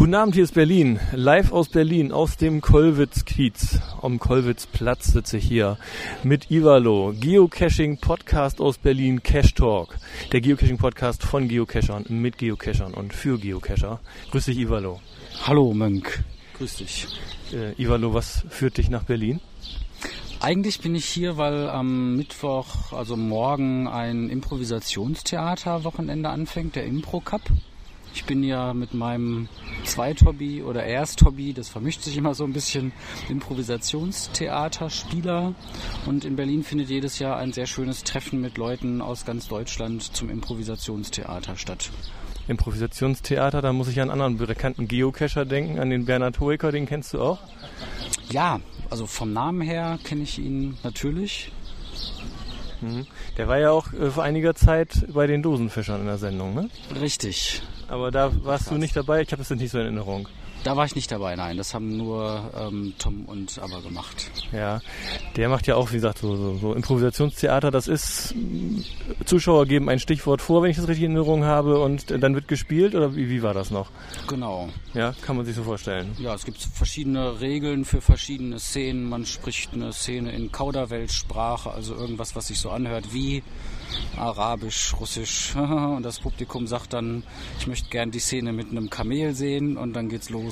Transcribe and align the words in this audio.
Guten 0.00 0.14
Abend, 0.14 0.34
hier 0.34 0.44
ist 0.44 0.54
Berlin. 0.54 0.98
Live 1.12 1.52
aus 1.52 1.68
Berlin, 1.68 2.10
aus 2.10 2.38
dem 2.38 2.62
Kollwitz-Kiez. 2.62 3.80
Am 4.00 4.18
Kollwitz-Platz 4.18 5.08
sitze 5.08 5.36
ich 5.36 5.46
hier 5.46 5.76
mit 6.22 6.50
Ivalo, 6.50 7.12
Geocaching-Podcast 7.20 8.62
aus 8.62 8.78
Berlin, 8.78 9.22
Cache 9.22 9.54
Talk. 9.54 9.98
Der 10.32 10.40
Geocaching-Podcast 10.40 11.22
von 11.22 11.48
Geocachern, 11.48 12.06
mit 12.08 12.38
Geocachern 12.38 12.94
und 12.94 13.12
für 13.12 13.38
Geocacher. 13.38 14.00
Grüß 14.30 14.46
dich, 14.46 14.60
Ivalo. 14.60 15.02
Hallo, 15.42 15.74
Mönk. 15.74 16.24
Grüß 16.56 16.76
dich. 16.76 17.06
Äh, 17.52 17.78
Ivalo, 17.78 18.14
was 18.14 18.46
führt 18.48 18.78
dich 18.78 18.88
nach 18.88 19.02
Berlin? 19.02 19.38
Eigentlich 20.40 20.80
bin 20.80 20.94
ich 20.94 21.04
hier, 21.04 21.36
weil 21.36 21.68
am 21.68 22.16
Mittwoch, 22.16 22.94
also 22.94 23.18
morgen, 23.18 23.86
ein 23.86 24.30
Improvisationstheater-Wochenende 24.30 26.30
anfängt, 26.30 26.76
der 26.76 26.86
Impro 26.86 27.20
Cup. 27.20 27.42
Ich 28.14 28.24
bin 28.24 28.42
ja 28.42 28.74
mit 28.74 28.94
meinem 28.94 29.48
Zweithobby 29.84 30.62
oder 30.62 30.84
Ersthobby, 30.84 31.52
das 31.52 31.68
vermischt 31.68 32.02
sich 32.02 32.16
immer 32.16 32.34
so 32.34 32.44
ein 32.44 32.52
bisschen, 32.52 32.92
Improvisationstheaterspieler. 33.28 35.54
Und 36.06 36.24
in 36.24 36.36
Berlin 36.36 36.62
findet 36.64 36.90
jedes 36.90 37.18
Jahr 37.18 37.36
ein 37.36 37.52
sehr 37.52 37.66
schönes 37.66 38.04
Treffen 38.04 38.40
mit 38.40 38.56
Leuten 38.58 39.00
aus 39.00 39.24
ganz 39.24 39.48
Deutschland 39.48 40.02
zum 40.02 40.30
Improvisationstheater 40.30 41.56
statt. 41.56 41.90
Improvisationstheater, 42.48 43.62
da 43.62 43.72
muss 43.72 43.88
ich 43.88 44.00
an 44.00 44.10
einen 44.10 44.20
anderen 44.20 44.48
bekannten 44.48 44.88
Geocacher 44.88 45.44
denken, 45.44 45.78
an 45.78 45.90
den 45.90 46.04
Bernhard 46.04 46.40
Hoeker, 46.40 46.72
den 46.72 46.86
kennst 46.86 47.14
du 47.14 47.22
auch? 47.22 47.38
Ja, 48.30 48.60
also 48.90 49.06
vom 49.06 49.32
Namen 49.32 49.60
her 49.60 49.98
kenne 50.02 50.22
ich 50.22 50.38
ihn 50.38 50.76
natürlich. 50.82 51.52
Mhm. 52.80 53.06
Der 53.36 53.48
war 53.48 53.58
ja 53.58 53.70
auch 53.70 53.92
äh, 53.92 54.10
vor 54.10 54.22
einiger 54.24 54.54
Zeit 54.54 55.06
bei 55.12 55.26
den 55.26 55.42
Dosenfischern 55.42 56.00
in 56.00 56.06
der 56.06 56.18
Sendung, 56.18 56.54
ne? 56.54 56.70
Richtig. 57.00 57.62
Aber 57.88 58.10
da 58.10 58.30
warst 58.44 58.64
Krass. 58.64 58.74
du 58.74 58.78
nicht 58.78 58.96
dabei? 58.96 59.22
Ich 59.22 59.32
habe 59.32 59.42
das 59.42 59.50
nicht 59.50 59.70
so 59.70 59.78
in 59.78 59.84
Erinnerung. 59.84 60.28
Da 60.64 60.76
war 60.76 60.84
ich 60.84 60.94
nicht 60.94 61.10
dabei, 61.10 61.36
nein. 61.36 61.56
Das 61.56 61.72
haben 61.72 61.96
nur 61.96 62.50
ähm, 62.54 62.94
Tom 62.98 63.24
und 63.24 63.58
Aber 63.60 63.80
gemacht. 63.80 64.30
Ja, 64.52 64.80
der 65.36 65.48
macht 65.48 65.66
ja 65.66 65.76
auch, 65.76 65.90
wie 65.90 65.94
gesagt, 65.94 66.18
so, 66.18 66.36
so, 66.36 66.58
so 66.58 66.74
Improvisationstheater. 66.74 67.70
Das 67.70 67.88
ist, 67.88 68.34
Zuschauer 69.24 69.66
geben 69.66 69.88
ein 69.88 69.98
Stichwort 69.98 70.42
vor, 70.42 70.62
wenn 70.62 70.70
ich 70.70 70.76
das 70.76 70.86
richtig 70.88 71.04
in 71.04 71.12
Erinnerung 71.12 71.44
habe, 71.44 71.80
und 71.80 72.10
dann 72.10 72.34
wird 72.34 72.48
gespielt, 72.48 72.94
oder 72.94 73.14
wie, 73.16 73.28
wie 73.30 73.42
war 73.42 73.54
das 73.54 73.70
noch? 73.70 73.90
Genau. 74.28 74.68
Ja, 74.94 75.14
kann 75.22 75.36
man 75.36 75.46
sich 75.46 75.56
so 75.56 75.62
vorstellen. 75.62 76.14
Ja, 76.18 76.34
es 76.34 76.44
gibt 76.44 76.58
verschiedene 76.60 77.40
Regeln 77.40 77.84
für 77.84 78.00
verschiedene 78.00 78.58
Szenen. 78.58 79.08
Man 79.08 79.24
spricht 79.26 79.72
eine 79.72 79.92
Szene 79.92 80.32
in 80.32 80.52
Kauderweltsprache, 80.52 81.70
also 81.70 81.94
irgendwas, 81.94 82.36
was 82.36 82.48
sich 82.48 82.58
so 82.58 82.70
anhört 82.70 83.14
wie 83.14 83.42
Arabisch, 84.16 84.94
Russisch. 84.98 85.54
Und 85.56 86.02
das 86.02 86.20
Publikum 86.20 86.66
sagt 86.66 86.92
dann, 86.92 87.24
ich 87.58 87.66
möchte 87.66 87.88
gern 87.88 88.10
die 88.10 88.18
Szene 88.18 88.52
mit 88.52 88.70
einem 88.70 88.90
Kamel 88.90 89.34
sehen 89.34 89.76
und 89.76 89.94
dann 89.94 90.08
geht's 90.08 90.30
los 90.30 90.49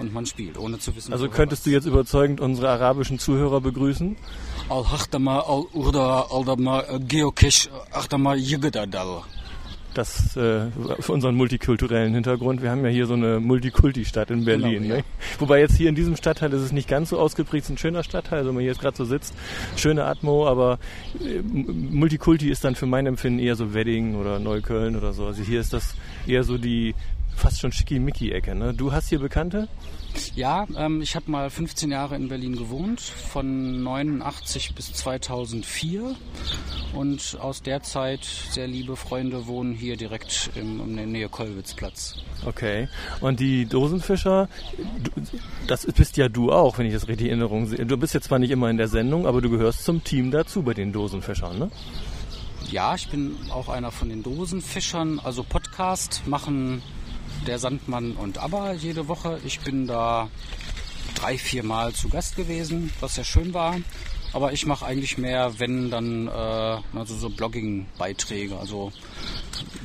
und 0.00 0.12
man 0.12 0.26
spielt, 0.26 0.58
ohne 0.58 0.78
zu 0.78 0.94
wissen. 0.96 1.12
Also 1.12 1.28
könntest 1.28 1.66
du 1.66 1.70
jetzt 1.70 1.86
überzeugend 1.86 2.40
unsere 2.40 2.68
arabischen 2.70 3.18
Zuhörer 3.18 3.60
begrüßen? 3.60 4.16
Al-Hachtama 4.68 5.40
al-Urda 5.40 6.26
al-Dama 6.30 6.84
Geocache 6.98 7.68
Achtama 7.92 8.34
Yigedadal 8.34 9.22
das 9.94 10.36
äh, 10.36 10.70
für 11.00 11.12
unseren 11.12 11.34
multikulturellen 11.34 12.14
Hintergrund. 12.14 12.62
Wir 12.62 12.70
haben 12.70 12.84
ja 12.84 12.90
hier 12.90 13.06
so 13.06 13.14
eine 13.14 13.40
Multikulti-Stadt 13.40 14.30
in 14.30 14.44
Berlin. 14.44 14.82
Genau, 14.82 14.94
ja. 14.94 15.00
ne? 15.00 15.04
Wobei 15.38 15.60
jetzt 15.60 15.76
hier 15.76 15.88
in 15.88 15.94
diesem 15.94 16.16
Stadtteil 16.16 16.52
ist 16.52 16.62
es 16.62 16.72
nicht 16.72 16.88
ganz 16.88 17.10
so 17.10 17.18
ausgeprägt. 17.18 17.64
Es 17.64 17.70
ist 17.70 17.74
ein 17.74 17.78
schöner 17.78 18.02
Stadtteil, 18.02 18.38
also 18.38 18.48
wenn 18.48 18.56
man 18.56 18.62
hier 18.62 18.72
jetzt 18.72 18.80
gerade 18.80 18.96
so 18.96 19.04
sitzt. 19.04 19.34
Schöne 19.76 20.04
Atmo, 20.04 20.46
aber 20.46 20.78
äh, 21.20 21.42
Multikulti 21.42 22.50
ist 22.50 22.64
dann 22.64 22.74
für 22.74 22.86
mein 22.86 23.06
Empfinden 23.06 23.38
eher 23.38 23.56
so 23.56 23.74
Wedding 23.74 24.16
oder 24.16 24.38
Neukölln 24.38 24.96
oder 24.96 25.12
so. 25.12 25.26
Also 25.26 25.42
hier 25.42 25.60
ist 25.60 25.72
das 25.72 25.94
eher 26.26 26.44
so 26.44 26.58
die 26.58 26.94
fast 27.36 27.60
schon 27.60 27.72
schickimicki-Ecke. 27.72 28.54
Ne? 28.54 28.74
Du 28.74 28.92
hast 28.92 29.08
hier 29.08 29.18
Bekannte? 29.18 29.68
Ja, 30.34 30.66
ähm, 30.76 31.00
ich 31.00 31.16
habe 31.16 31.30
mal 31.30 31.48
15 31.48 31.90
Jahre 31.90 32.16
in 32.16 32.28
Berlin 32.28 32.56
gewohnt, 32.56 33.00
von 33.00 33.82
89 33.82 34.74
bis 34.74 34.92
2004. 34.92 36.14
Und 36.92 37.38
aus 37.40 37.62
der 37.62 37.82
Zeit 37.82 38.24
sehr 38.24 38.66
liebe 38.66 38.96
Freunde 38.96 39.46
wohnen 39.46 39.74
hier 39.74 39.96
direkt 39.96 40.50
im, 40.54 40.80
in 40.80 40.96
der 40.96 41.06
Nähe 41.06 41.28
Kollwitzplatz. 41.28 42.16
Okay. 42.44 42.88
Und 43.20 43.40
die 43.40 43.64
Dosenfischer, 43.64 44.48
du, 45.02 45.10
das 45.66 45.86
bist 45.86 46.16
ja 46.16 46.28
du 46.28 46.52
auch, 46.52 46.78
wenn 46.78 46.86
ich 46.86 46.92
das 46.92 47.08
richtig 47.08 47.28
in 47.28 47.40
Erinnerung 47.42 47.66
sehe. 47.66 47.86
Du 47.86 47.96
bist 47.96 48.14
jetzt 48.14 48.26
zwar 48.26 48.38
nicht 48.38 48.50
immer 48.50 48.68
in 48.68 48.76
der 48.76 48.88
Sendung, 48.88 49.26
aber 49.26 49.40
du 49.40 49.50
gehörst 49.50 49.84
zum 49.84 50.04
Team 50.04 50.30
dazu 50.30 50.62
bei 50.62 50.74
den 50.74 50.92
Dosenfischern, 50.92 51.58
ne? 51.58 51.70
Ja, 52.70 52.94
ich 52.94 53.08
bin 53.08 53.36
auch 53.50 53.68
einer 53.68 53.90
von 53.90 54.08
den 54.08 54.22
Dosenfischern. 54.22 55.20
Also 55.22 55.42
Podcast 55.42 56.22
machen 56.26 56.82
der 57.46 57.58
Sandmann 57.58 58.12
und 58.12 58.38
ABBA 58.38 58.72
jede 58.74 59.08
Woche. 59.08 59.40
Ich 59.44 59.60
bin 59.60 59.86
da 59.86 60.28
drei, 61.14 61.38
vier 61.38 61.64
Mal 61.64 61.92
zu 61.92 62.08
Gast 62.08 62.36
gewesen, 62.36 62.92
was 63.00 63.14
sehr 63.14 63.24
schön 63.24 63.54
war. 63.54 63.76
Aber 64.32 64.52
ich 64.52 64.64
mache 64.64 64.86
eigentlich 64.86 65.18
mehr, 65.18 65.58
wenn 65.58 65.90
dann, 65.90 66.26
äh, 66.26 66.30
also 66.30 67.14
so 67.16 67.28
Blogging-Beiträge, 67.28 68.58
also 68.58 68.90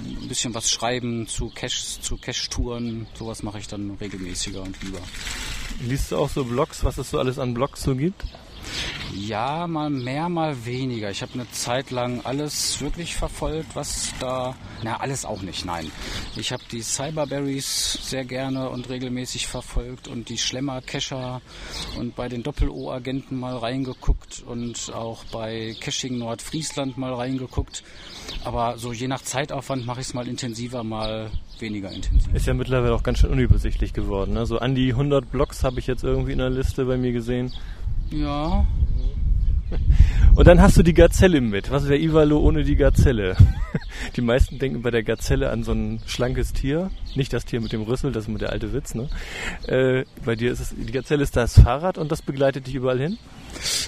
ein 0.06 0.28
bisschen 0.30 0.54
was 0.54 0.72
schreiben 0.72 1.28
zu 1.28 1.50
Caches, 1.50 2.00
zu 2.02 2.18
Cache-Touren, 2.18 3.08
sowas 3.14 3.44
mache 3.44 3.60
ich 3.60 3.68
dann 3.68 3.98
regelmäßiger 4.00 4.62
und 4.62 4.82
lieber. 4.82 5.00
Liest 5.82 6.12
du 6.12 6.18
auch 6.18 6.30
so 6.30 6.46
Blogs, 6.46 6.84
was 6.86 6.98
es 6.98 7.10
so 7.10 7.20
alles 7.20 7.40
an 7.40 7.54
Blogs 7.54 7.84
so 7.84 7.96
gibt? 7.96 8.24
Ja, 9.16 9.68
mal 9.68 9.90
mehr, 9.90 10.30
mal 10.30 10.66
weniger. 10.66 11.10
Ich 11.10 11.22
habe 11.22 11.34
eine 11.34 11.50
Zeit 11.52 11.92
lang 11.92 12.22
alles 12.24 12.82
wirklich 12.82 13.16
verfolgt, 13.16 13.76
was 13.76 14.14
da. 14.20 14.56
Na, 14.84 14.98
alles 14.98 15.26
auch 15.26 15.42
nicht, 15.42 15.66
nein. 15.66 15.92
Ich 16.36 16.52
habe 16.52 16.64
die 16.72 16.82
Cyberberries 16.82 18.00
sehr 18.02 18.26
gerne 18.26 18.70
und 18.70 18.90
regelmäßig 18.90 19.48
verfolgt 19.48 20.08
und 20.08 20.30
die 20.30 20.38
Schlemmer-Cacher 20.38 21.42
und 21.98 22.16
bei 22.16 22.28
den 22.30 22.44
Doppel-O-Agenten 22.44 23.40
mal 23.40 23.58
reingeguckt 23.58 24.44
und 24.46 24.92
auch 24.94 25.24
bei 25.26 25.76
Caching 25.80 26.18
Nordfriesland 26.18 26.98
mal 26.98 27.14
reingeguckt. 27.14 27.84
Aber 28.44 28.78
so 28.78 28.94
je 28.94 29.08
nach 29.08 29.22
Zeitaufwand 29.22 29.86
mache 29.86 30.02
ich 30.02 30.08
es 30.08 30.14
mal 30.14 30.28
intensiver, 30.28 30.84
mal 30.84 31.32
weniger 31.60 31.92
intensiv. 31.92 32.34
Ist 32.34 32.46
ja 32.46 32.54
mittlerweile 32.54 32.94
auch 32.94 33.04
ganz 33.04 33.20
schön 33.20 33.32
unübersichtlich 33.32 33.94
geworden. 33.94 34.34
Ne? 34.34 34.46
So 34.46 34.60
an 34.60 34.76
die 34.76 34.92
100 34.92 35.32
Blogs 35.32 35.64
habe 35.64 35.80
ich 35.80 35.88
jetzt 35.88 36.04
irgendwie 36.04 36.34
in 36.34 36.40
der 36.40 36.50
Liste 36.50 36.86
bei 36.86 36.98
mir 36.98 37.14
gesehen. 37.14 37.52
Ja. 38.12 38.66
Und 40.36 40.48
dann 40.48 40.62
hast 40.62 40.78
du 40.78 40.84
die 40.84 40.94
Gazelle 40.94 41.42
mit. 41.42 41.72
Was 41.72 41.90
wäre 41.90 42.00
Ivalo 42.00 42.40
ohne 42.40 42.64
die 42.64 42.76
Gazelle? 42.76 43.36
Die 44.16 44.22
meisten 44.22 44.60
denken 44.60 44.82
bei 44.82 44.92
der 44.92 45.04
Gazelle 45.04 45.50
an 45.50 45.64
so 45.64 45.72
ein 45.72 46.02
schlankes 46.06 46.54
Tier. 46.54 46.92
Nicht 47.16 47.34
das 47.34 47.46
Tier 47.46 47.62
mit 47.62 47.72
dem 47.72 47.82
Rüssel, 47.82 48.12
das 48.12 48.24
ist 48.24 48.30
mit 48.30 48.42
der 48.42 48.52
alte 48.52 48.74
Witz, 48.74 48.96
ne? 48.96 49.10
Äh, 49.68 50.06
bei 50.24 50.36
dir 50.36 50.52
ist 50.52 50.60
es, 50.60 50.74
die 50.76 50.92
Gazelle 50.92 51.24
ist 51.24 51.36
das 51.36 51.60
Fahrrad 51.60 51.98
und 51.98 52.12
das 52.12 52.22
begleitet 52.22 52.68
dich 52.68 52.76
überall 52.76 53.00
hin? 53.00 53.18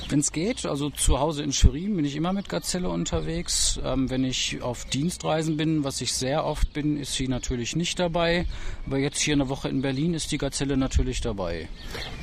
Wenn 0.09 0.19
es 0.19 0.31
geht, 0.31 0.65
also 0.65 0.89
zu 0.89 1.19
Hause 1.19 1.43
in 1.43 1.53
Schwerin 1.53 1.95
bin 1.95 2.05
ich 2.05 2.15
immer 2.15 2.33
mit 2.33 2.49
Gazelle 2.49 2.89
unterwegs. 2.89 3.79
Ähm, 3.83 4.09
wenn 4.09 4.23
ich 4.23 4.61
auf 4.61 4.85
Dienstreisen 4.85 5.57
bin, 5.57 5.83
was 5.83 6.01
ich 6.01 6.13
sehr 6.13 6.45
oft 6.45 6.73
bin, 6.73 6.99
ist 6.99 7.13
sie 7.13 7.27
natürlich 7.27 7.75
nicht 7.75 7.99
dabei. 7.99 8.45
Aber 8.87 8.97
jetzt 8.97 9.19
hier 9.19 9.35
eine 9.35 9.49
Woche 9.49 9.69
in 9.69 9.81
Berlin 9.81 10.13
ist 10.13 10.31
die 10.31 10.37
Gazelle 10.37 10.77
natürlich 10.77 11.21
dabei. 11.21 11.67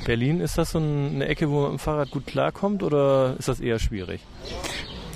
Berlin, 0.05 0.41
ist 0.41 0.57
das 0.57 0.71
so 0.71 0.79
eine 0.79 1.27
Ecke, 1.27 1.49
wo 1.49 1.61
man 1.61 1.71
mit 1.71 1.79
dem 1.79 1.83
Fahrrad 1.83 2.11
gut 2.11 2.27
klarkommt 2.27 2.83
oder 2.83 3.35
ist 3.39 3.47
das 3.47 3.59
eher 3.59 3.79
schwierig? 3.79 4.21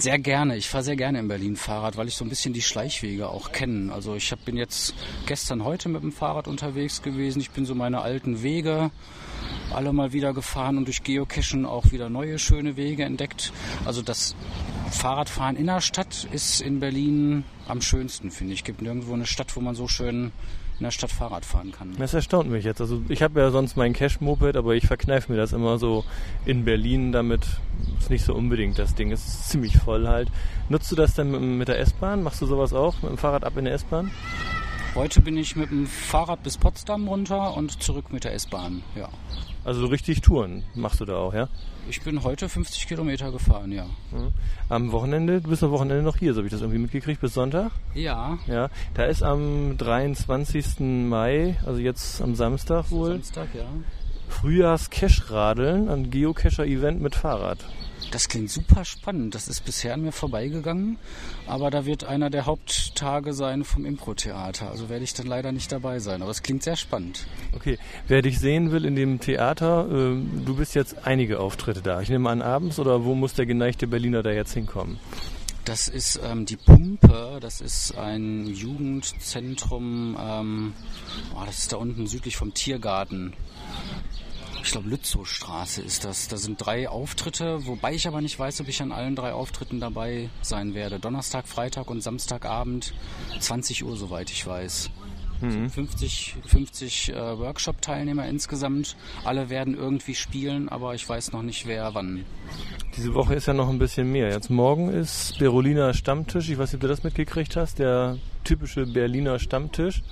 Sehr 0.02 0.18
gerne. 0.18 0.58
Ich 0.58 0.68
fahre 0.68 0.84
sehr 0.84 0.96
gerne 0.96 1.20
in 1.20 1.28
Berlin 1.28 1.56
Fahrrad, 1.56 1.96
weil 1.96 2.08
ich 2.08 2.16
so 2.16 2.26
ein 2.26 2.30
bisschen 2.30 2.54
die 2.54 2.64
Schleichwege 2.64 3.30
auch 3.30 3.52
kenne. 3.52 3.94
Also 3.94 4.16
ich 4.16 4.32
hab, 4.32 4.44
bin 4.44 4.58
jetzt 4.58 4.96
gestern, 5.28 5.64
heute 5.64 5.90
mit 5.90 6.02
dem 6.02 6.12
Fahrrad 6.12 6.48
unterwegs 6.48 7.04
gewesen. 7.04 7.40
Ich 7.40 7.52
bin 7.52 7.68
so 7.68 7.76
meine 7.76 8.02
alten 8.02 8.42
Wege 8.42 8.90
alle 9.74 9.94
mal 9.94 10.14
wieder 10.14 10.34
gefahren 10.34 10.78
und 10.78 10.86
durch 10.86 11.04
Geocachen 11.04 11.66
auch 11.66 11.92
wieder 11.92 12.10
neue 12.10 12.40
schöne 12.40 12.78
Wege 12.78 13.04
entdeckt. 13.04 13.52
Also 13.86 14.02
das 14.02 14.36
Fahrradfahren 14.92 15.56
in 15.56 15.68
der 15.68 15.82
Stadt 15.82 16.28
ist 16.32 16.62
in 16.62 16.80
Berlin 16.80 17.44
am 17.68 17.82
schönsten, 17.82 18.32
finde 18.32 18.54
ich. 18.54 18.60
Es 18.60 18.66
gibt 18.66 18.82
nirgendwo 18.82 19.14
eine 19.14 19.26
Stadt, 19.26 19.56
wo 19.56 19.62
man 19.62 19.76
so 19.76 19.88
schön 19.88 20.32
in 20.82 20.84
der 20.84 20.92
Stadt 20.92 21.12
Fahrrad 21.12 21.46
fahren 21.46 21.72
kann. 21.72 21.96
Das 22.00 22.14
erstaunt 22.16 22.50
mich 22.50 22.66
jetzt. 22.66 22.82
Also 22.82 23.04
ich 23.08 23.22
habe 23.22 23.40
ja 23.40 23.52
sonst 23.52 23.78
mein 23.78 23.94
Cash-Moped, 23.94 24.56
aber 24.56 24.74
ich 24.74 24.88
verkneife 24.88 25.32
mir 25.32 25.38
das 25.38 25.54
immer 25.54 25.78
so 25.78 26.04
in 26.44 26.66
Berlin 26.66 27.12
damit. 27.12 27.46
Ist 28.00 28.10
nicht 28.10 28.26
so 28.26 28.34
unbedingt 28.34 28.80
das 28.80 28.96
Ding. 28.96 29.12
Ist 29.12 29.48
ziemlich 29.48 29.78
voll 29.78 30.08
halt. 30.08 30.30
Nutzt 30.70 30.92
du 30.92 30.96
das 30.96 31.14
denn 31.14 31.58
mit 31.60 31.68
der 31.68 31.80
S-Bahn? 31.80 32.24
Machst 32.24 32.42
du 32.42 32.48
sowas 32.48 32.74
auch? 32.74 32.96
Mit 33.04 33.12
dem 33.12 33.18
Fahrrad 33.20 33.44
ab 33.44 33.58
in 33.58 33.66
der 33.66 33.76
S-Bahn? 33.76 34.10
Heute 34.94 35.22
bin 35.22 35.38
ich 35.38 35.56
mit 35.56 35.72
dem 35.72 35.88
Fahrrad 35.88 36.44
bis 36.44 36.58
Potsdam 36.58 37.08
runter 37.08 37.56
und 37.56 37.82
zurück 37.82 38.12
mit 38.12 38.26
der 38.26 38.34
S-Bahn, 38.34 38.84
ja. 38.94 39.08
Also 39.64 39.86
richtig 39.86 40.20
Touren 40.20 40.64
machst 40.76 41.00
du 41.00 41.06
da 41.06 41.16
auch, 41.16 41.34
ja? 41.34 41.48
Ich 41.90 42.02
bin 42.02 42.24
heute 42.24 42.50
50 42.50 42.88
Kilometer 42.88 43.32
gefahren, 43.32 43.72
ja. 43.72 43.86
Mhm. 44.12 44.34
Am 44.68 44.92
Wochenende, 44.92 45.40
du 45.40 45.50
bist 45.50 45.64
am 45.64 45.72
Wochenende 45.72 46.04
noch 46.04 46.18
hier, 46.18 46.34
so 46.34 46.40
habe 46.40 46.48
ich 46.48 46.52
das 46.52 46.60
irgendwie 46.60 46.82
mitgekriegt, 46.82 47.22
bis 47.22 47.34
Sonntag? 47.34 47.72
Ja. 47.94 48.38
Ja, 48.48 48.70
da 48.94 49.06
ist 49.06 49.24
am 49.24 49.78
23. 49.78 50.82
Mai, 51.08 51.56
also 51.66 51.80
jetzt 51.80 52.22
am 52.22 52.36
Samstag 52.36 52.92
wohl. 52.92 53.12
Samstag, 53.12 53.48
ja. 53.56 53.68
Das 58.12 58.28
klingt 58.28 58.52
super 58.52 58.84
spannend. 58.84 59.34
Das 59.36 59.48
ist 59.48 59.64
bisher 59.64 59.94
an 59.94 60.02
mir 60.02 60.12
vorbeigegangen. 60.12 60.98
Aber 61.48 61.72
da 61.72 61.86
wird 61.86 62.04
einer 62.04 62.30
der 62.30 62.46
Haupttage 62.46 63.34
sein 63.34 63.64
vom 63.64 63.86
Impro-Theater. 63.86 64.70
Also 64.70 64.90
werde 64.90 65.06
ich 65.06 65.14
dann 65.14 65.28
leider 65.28 65.54
nicht 65.54 65.72
dabei 65.72 66.00
sein. 66.00 66.22
Aber 66.22 66.32
es 66.32 66.44
klingt 66.44 66.62
sehr 66.62 66.76
spannend. 66.76 67.26
Okay, 67.56 67.80
wer 68.08 68.22
dich 68.22 68.40
sehen 68.40 68.72
will 68.72 68.84
in 68.84 68.96
dem 68.96 69.22
Theater, 69.22 69.88
äh, 69.90 70.44
du 70.46 70.56
bist 70.56 70.76
jetzt 70.76 71.08
einige 71.08 71.40
Auftritte 71.40 71.82
da. 71.82 72.02
Ich 72.02 72.10
nehme 72.10 72.30
an 72.30 72.42
abends 72.42 72.80
oder 72.80 73.06
wo 73.06 73.16
muss 73.16 73.34
der 73.34 73.46
geneigte 73.46 73.88
Berliner 73.88 74.24
da 74.24 74.32
jetzt 74.32 74.54
hinkommen? 74.54 75.00
Das 75.64 75.88
ist 75.88 76.20
ähm, 76.24 76.46
die 76.46 76.58
Pumpe, 76.58 77.38
das 77.40 77.62
ist 77.62 77.96
ein 77.96 78.48
Jugendzentrum, 78.48 80.18
ähm, 80.20 80.74
oh, 81.36 81.46
das 81.46 81.60
ist 81.60 81.72
da 81.72 81.78
unten 81.78 82.08
südlich 82.08 82.36
vom 82.36 82.54
Tiergarten. 82.56 83.34
Ich 84.64 84.72
glaube, 84.72 84.90
Lützowstraße 84.90 85.82
ist 85.82 86.06
das. 86.06 86.28
Da 86.28 86.38
sind 86.38 86.64
drei 86.64 86.88
Auftritte, 86.88 87.66
wobei 87.66 87.94
ich 87.94 88.08
aber 88.08 88.22
nicht 88.22 88.38
weiß, 88.38 88.62
ob 88.62 88.68
ich 88.68 88.82
an 88.82 88.92
allen 88.92 89.16
drei 89.16 89.34
Auftritten 89.34 89.80
dabei 89.80 90.30
sein 90.42 90.74
werde. 90.74 91.00
Donnerstag, 91.00 91.48
Freitag 91.48 91.90
und 91.90 92.02
Samstagabend, 92.02 92.94
20 93.40 93.84
Uhr, 93.84 93.98
soweit 93.98 94.30
ich 94.30 94.46
weiß. 94.46 94.92
Mhm. 95.42 95.70
50, 95.70 96.36
50 96.46 97.10
äh, 97.10 97.16
Workshop-Teilnehmer 97.16 98.28
insgesamt. 98.28 98.96
Alle 99.24 99.50
werden 99.50 99.76
irgendwie 99.76 100.14
spielen, 100.14 100.70
aber 100.70 100.94
ich 100.94 101.08
weiß 101.08 101.32
noch 101.32 101.42
nicht, 101.42 101.66
wer 101.66 101.96
wann. 101.96 102.26
Diese 102.96 103.14
Woche 103.16 103.34
ist 103.34 103.48
ja 103.48 103.54
noch 103.54 103.70
ein 103.70 103.80
bisschen 103.80 104.12
mehr. 104.12 104.30
Jetzt 104.30 104.52
morgen 104.52 104.90
ist 104.90 105.40
Beroliner 105.40 105.94
Stammtisch. 105.94 106.50
Ich 106.50 106.58
weiß 106.58 106.70
nicht, 106.70 106.76
ob 106.76 106.82
du 106.82 106.88
das 106.88 107.04
mitgekriegt 107.04 107.56
hast. 107.56 107.80
Der 107.80 108.18
typische 108.44 108.86
Berliner 108.86 109.40
Stammtisch 109.40 110.04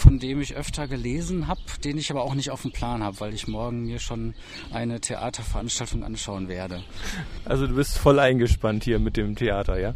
von 0.00 0.18
dem 0.18 0.40
ich 0.40 0.54
öfter 0.54 0.88
gelesen 0.88 1.46
habe, 1.46 1.60
den 1.84 1.98
ich 1.98 2.10
aber 2.10 2.22
auch 2.22 2.34
nicht 2.34 2.50
auf 2.50 2.62
dem 2.62 2.72
Plan 2.72 3.02
habe, 3.02 3.20
weil 3.20 3.34
ich 3.34 3.46
morgen 3.46 3.84
mir 3.84 3.98
schon 3.98 4.34
eine 4.72 5.00
Theaterveranstaltung 5.00 6.02
anschauen 6.02 6.48
werde. 6.48 6.82
Also 7.44 7.66
du 7.66 7.74
bist 7.74 7.98
voll 7.98 8.18
eingespannt 8.18 8.84
hier 8.84 8.98
mit 8.98 9.16
dem 9.16 9.36
Theater, 9.36 9.78
ja? 9.78 9.94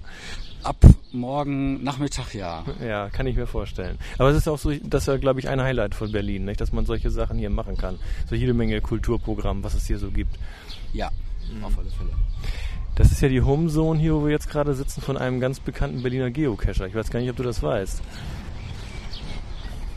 Ab 0.63 0.77
morgen 1.13 1.83
Nachmittag, 1.83 2.35
ja. 2.35 2.65
Ja, 2.83 3.09
kann 3.11 3.27
ich 3.27 3.37
mir 3.37 3.47
vorstellen. 3.47 3.99
Aber 4.19 4.31
es 4.31 4.37
ist 4.37 4.49
auch 4.49 4.59
so, 4.59 4.73
das 4.83 5.03
ist 5.03 5.07
ja, 5.09 5.17
glaube 5.17 5.41
ich, 5.41 5.49
ein 5.49 5.61
Highlight 5.61 5.95
von 5.95 6.13
Berlin, 6.13 6.45
nicht? 6.45 6.61
dass 6.61 6.73
man 6.73 6.87
solche 6.87 7.11
Sachen 7.11 7.39
hier 7.39 7.51
machen 7.51 7.77
kann. 7.77 7.99
So 8.29 8.35
jede 8.35 8.55
Menge 8.55 8.81
Kulturprogramm, 8.81 9.65
was 9.65 9.75
es 9.75 9.87
hier 9.87 9.99
so 9.99 10.11
gibt. 10.11 10.37
Ja, 10.93 11.11
mhm. 11.53 11.65
auf 11.65 11.79
alle 11.79 11.91
Fälle. 11.91 12.11
Das 12.95 13.11
ist 13.11 13.21
ja 13.23 13.29
die 13.29 13.43
Homezone 13.43 13.99
hier, 13.99 14.15
wo 14.15 14.25
wir 14.25 14.31
jetzt 14.31 14.49
gerade 14.49 14.75
sitzen, 14.75 15.01
von 15.01 15.17
einem 15.17 15.41
ganz 15.41 15.61
bekannten 15.61 16.03
Berliner 16.03 16.31
Geocacher. 16.31 16.87
Ich 16.87 16.95
weiß 16.95 17.11
gar 17.11 17.21
nicht, 17.21 17.31
ob 17.31 17.37
du 17.37 17.43
das 17.43 17.63
weißt. 17.63 18.01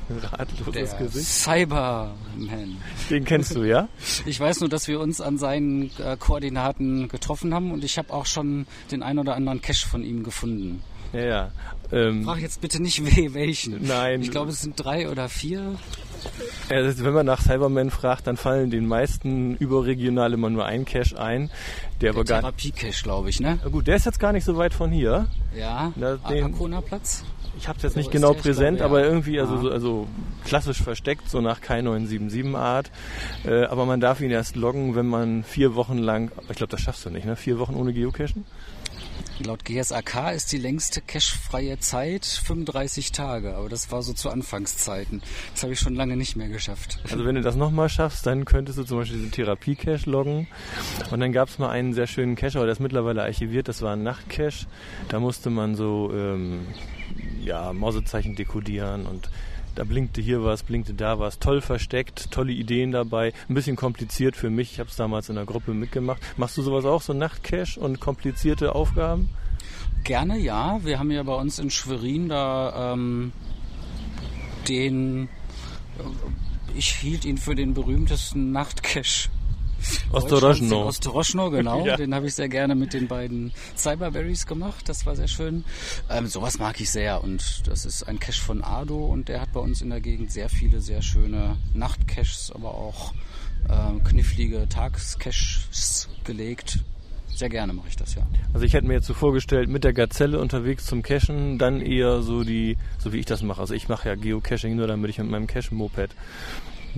Ratloses 0.09 0.95
der 0.95 1.07
Gesicht. 1.07 1.27
Cyberman. 1.27 2.77
Den 3.09 3.25
kennst 3.25 3.55
du, 3.55 3.63
ja? 3.63 3.87
Ich 4.25 4.39
weiß 4.39 4.61
nur, 4.61 4.69
dass 4.69 4.87
wir 4.87 4.99
uns 4.99 5.21
an 5.21 5.37
seinen 5.37 5.91
äh, 5.99 6.17
Koordinaten 6.17 7.07
getroffen 7.07 7.53
haben 7.53 7.71
und 7.71 7.83
ich 7.83 7.97
habe 7.97 8.13
auch 8.13 8.25
schon 8.25 8.67
den 8.91 9.03
ein 9.03 9.19
oder 9.19 9.35
anderen 9.35 9.61
Cache 9.61 9.87
von 9.87 10.03
ihm 10.03 10.23
gefunden. 10.23 10.81
Ja, 11.13 11.25
ja. 11.25 11.51
Ähm, 11.91 12.25
Frag 12.25 12.39
jetzt 12.39 12.61
bitte 12.61 12.81
nicht 12.81 13.03
welchen. 13.33 13.85
Nein. 13.85 14.21
Ich 14.21 14.31
glaube, 14.31 14.51
es 14.51 14.61
sind 14.61 14.75
drei 14.75 15.09
oder 15.09 15.29
vier. 15.29 15.75
Also 16.69 17.03
wenn 17.03 17.13
man 17.13 17.25
nach 17.25 17.41
Cyberman 17.41 17.89
fragt, 17.89 18.27
dann 18.27 18.37
fallen 18.37 18.69
den 18.69 18.87
meisten 18.87 19.55
überregional 19.55 20.33
immer 20.33 20.49
nur 20.49 20.65
ein 20.65 20.85
Cache 20.85 21.19
ein. 21.19 21.49
Der, 22.01 22.13
der 22.13 22.25
Therapie-Cache, 22.25 23.03
glaube 23.03 23.29
ich, 23.29 23.39
ne? 23.39 23.59
Gut, 23.71 23.87
der 23.87 23.95
ist 23.95 24.05
jetzt 24.05 24.19
gar 24.19 24.33
nicht 24.33 24.43
so 24.43 24.57
weit 24.57 24.73
von 24.73 24.91
hier. 24.91 25.27
Ja, 25.55 25.93
Na, 25.95 26.17
den, 26.17 26.43
Arkona-Platz. 26.43 27.23
Ich 27.57 27.67
habe 27.67 27.77
es 27.77 27.83
jetzt 27.83 27.95
nicht 27.95 28.11
genau 28.11 28.33
präsent, 28.33 28.77
glaube, 28.77 28.97
ja. 28.97 29.03
aber 29.03 29.09
irgendwie 29.09 29.39
also, 29.39 29.57
so, 29.57 29.71
also 29.71 30.07
klassisch 30.45 30.81
versteckt, 30.81 31.29
so 31.29 31.41
nach 31.41 31.59
K977 31.59 32.55
Art. 32.55 32.91
Äh, 33.45 33.65
aber 33.65 33.85
man 33.85 33.99
darf 33.99 34.21
ihn 34.21 34.29
erst 34.29 34.55
loggen, 34.55 34.95
wenn 34.95 35.07
man 35.07 35.43
vier 35.43 35.75
Wochen 35.75 35.97
lang, 35.97 36.31
ich 36.49 36.57
glaube, 36.57 36.71
das 36.71 36.81
schaffst 36.81 37.05
du 37.05 37.09
nicht, 37.09 37.25
ne? 37.25 37.35
Vier 37.35 37.57
Wochen 37.57 37.73
ohne 37.73 37.93
Geocachen? 37.93 38.45
Laut 39.39 39.65
GSAK 39.65 40.33
ist 40.35 40.51
die 40.51 40.57
längste 40.57 41.01
cachefreie 41.01 41.79
Zeit 41.79 42.25
35 42.25 43.11
Tage, 43.11 43.55
aber 43.55 43.69
das 43.69 43.91
war 43.91 44.01
so 44.01 44.13
zu 44.13 44.29
Anfangszeiten. 44.29 45.21
Das 45.53 45.63
habe 45.63 45.73
ich 45.73 45.79
schon 45.79 45.95
lange 45.95 46.17
nicht 46.17 46.35
mehr 46.35 46.49
geschafft. 46.49 46.99
Also 47.03 47.23
wenn 47.23 47.35
du 47.35 47.41
das 47.41 47.55
nochmal 47.55 47.89
schaffst, 47.89 48.25
dann 48.25 48.45
könntest 48.45 48.77
du 48.77 48.83
zum 48.83 48.99
Beispiel 48.99 49.17
diesen 49.17 49.31
Therapie-Cache 49.31 50.09
loggen. 50.09 50.47
Und 51.11 51.19
dann 51.19 51.31
gab 51.31 51.49
es 51.49 51.59
mal 51.59 51.69
einen 51.69 51.93
sehr 51.93 52.07
schönen 52.07 52.35
Cache, 52.35 52.57
aber 52.57 52.65
der 52.65 52.73
ist 52.73 52.79
mittlerweile 52.79 53.23
archiviert, 53.23 53.67
das 53.67 53.81
war 53.81 53.93
ein 53.93 54.03
Nacht-Cache. 54.03 54.65
Da 55.09 55.19
musste 55.19 55.49
man 55.49 55.75
so 55.75 56.11
ähm, 56.13 56.67
ja, 57.43 57.73
Mausezeichen 57.73 58.35
dekodieren 58.35 59.05
und 59.05 59.29
da 59.77 59.83
blinkte 59.83 60.21
hier 60.21 60.43
was, 60.43 60.63
blinkte 60.63 60.95
da 60.95 61.19
was, 61.19 61.37
toll 61.37 61.61
versteckt, 61.61 62.31
tolle 62.31 62.51
Ideen 62.51 62.91
dabei, 62.91 63.31
ein 63.47 63.53
bisschen 63.53 63.75
kompliziert 63.75 64.35
für 64.35 64.49
mich. 64.49 64.71
Ich 64.71 64.79
habe 64.79 64.89
es 64.89 64.95
damals 64.95 65.29
in 65.29 65.35
der 65.35 65.45
Gruppe 65.45 65.75
mitgemacht. 65.75 66.19
Machst 66.35 66.57
du 66.57 66.63
sowas 66.63 66.83
auch, 66.83 67.03
so 67.03 67.13
Nachtcache 67.13 67.79
und 67.79 67.99
komplizierte 67.99 68.73
Aufgaben? 68.73 69.29
Gerne, 70.03 70.39
ja. 70.39 70.79
Wir 70.83 70.97
haben 70.97 71.11
ja 71.11 71.21
bei 71.21 71.35
uns 71.35 71.59
in 71.59 71.69
Schwerin 71.69 72.27
da 72.27 72.93
ähm, 72.93 73.31
den, 74.67 75.29
äh, 75.99 76.75
ich 76.75 76.93
hielt 76.95 77.23
ihn 77.23 77.37
für 77.37 77.53
den 77.53 77.75
berühmtesten 77.75 78.51
Nachtcache 78.51 79.29
Ostrożno. 80.11 80.85
Ostrożno, 80.85 81.49
genau. 81.49 81.85
ja. 81.85 81.97
Den 81.97 82.13
habe 82.13 82.27
ich 82.27 82.35
sehr 82.35 82.49
gerne 82.49 82.75
mit 82.75 82.93
den 82.93 83.07
beiden 83.07 83.51
Cyberberries 83.75 84.45
gemacht. 84.45 84.87
Das 84.89 85.05
war 85.05 85.15
sehr 85.15 85.27
schön. 85.27 85.65
Ähm, 86.09 86.27
sowas 86.27 86.59
mag 86.59 86.79
ich 86.79 86.89
sehr. 86.89 87.23
Und 87.23 87.67
das 87.67 87.85
ist 87.85 88.03
ein 88.03 88.19
Cache 88.19 88.41
von 88.41 88.63
Ado 88.63 89.05
und 89.05 89.29
der 89.29 89.41
hat 89.41 89.51
bei 89.53 89.59
uns 89.59 89.81
in 89.81 89.89
der 89.89 90.01
Gegend 90.01 90.31
sehr 90.31 90.49
viele 90.49 90.81
sehr 90.81 91.01
schöne 91.01 91.57
Nachtcaches, 91.73 92.51
aber 92.53 92.73
auch 92.73 93.13
äh, 93.69 93.99
knifflige 94.07 94.67
Tagscaches 94.69 96.09
gelegt. 96.23 96.79
Sehr 97.37 97.49
gerne 97.49 97.71
mache 97.71 97.89
ich 97.89 97.95
das, 97.95 98.15
ja. 98.15 98.25
Also 98.53 98.65
ich 98.65 98.73
hätte 98.73 98.87
mir 98.87 98.95
jetzt 98.95 99.05
so 99.05 99.13
vorgestellt, 99.13 99.69
mit 99.69 99.83
der 99.83 99.93
Gazelle 99.93 100.39
unterwegs 100.39 100.85
zum 100.85 101.03
Cachen, 101.03 101.59
dann 101.59 101.81
eher 101.81 102.23
so 102.23 102.43
die, 102.43 102.77
so 102.97 103.13
wie 103.13 103.19
ich 103.19 103.27
das 103.27 103.43
mache. 103.43 103.61
Also 103.61 103.75
ich 103.75 103.87
mache 103.89 104.09
ja 104.09 104.15
Geocaching 104.15 104.75
nur, 104.75 104.87
damit 104.87 105.11
ich 105.11 105.19
mit 105.19 105.29
meinem 105.29 105.45
Cache-Moped 105.45 106.15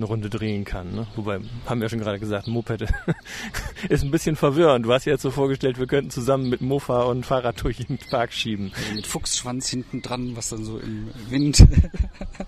eine 0.00 0.06
Runde 0.06 0.30
drehen 0.30 0.64
kann. 0.64 0.92
Ne? 0.92 1.06
Wobei, 1.14 1.40
haben 1.66 1.80
wir 1.80 1.84
ja 1.84 1.88
schon 1.90 2.00
gerade 2.00 2.18
gesagt, 2.18 2.48
Moped 2.48 2.86
ist 3.88 4.02
ein 4.02 4.10
bisschen 4.10 4.34
verwirrend. 4.34 4.86
Du 4.86 4.92
hast 4.92 5.04
ja 5.04 5.12
jetzt 5.12 5.22
so 5.22 5.30
vorgestellt, 5.30 5.78
wir 5.78 5.86
könnten 5.86 6.10
zusammen 6.10 6.48
mit 6.48 6.62
Mofa 6.62 7.02
und 7.02 7.26
Fahrrad 7.26 7.62
durch 7.62 7.76
den 7.76 7.98
Park 7.98 8.32
schieben. 8.32 8.72
Also 8.74 8.94
mit 8.94 9.06
Fuchsschwanz 9.06 9.68
hinten 9.68 10.02
dran, 10.02 10.36
was 10.36 10.48
dann 10.48 10.64
so 10.64 10.78
im 10.78 11.10
Wind. 11.28 11.66